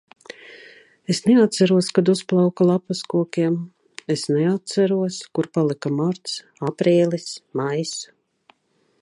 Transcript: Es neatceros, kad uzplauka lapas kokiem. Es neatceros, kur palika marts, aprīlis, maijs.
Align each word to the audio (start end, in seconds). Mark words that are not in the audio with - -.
Es 1.13 1.19
neatceros, 1.25 1.89
kad 1.97 2.09
uzplauka 2.13 2.67
lapas 2.69 3.03
kokiem. 3.15 3.59
Es 4.15 4.25
neatceros, 4.39 5.21
kur 5.37 5.51
palika 5.59 5.93
marts, 6.01 6.37
aprīlis, 6.73 7.31
maijs. 7.63 7.95